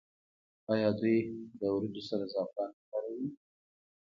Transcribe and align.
آیا 0.73 0.89
دوی 0.99 1.17
له 1.59 1.67
وریجو 1.73 2.01
سره 2.09 2.23
زعفران 2.33 2.69
نه 2.77 2.83
کاروي؟ 2.91 3.27